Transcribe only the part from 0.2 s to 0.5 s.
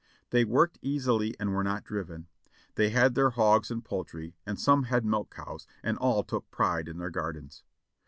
They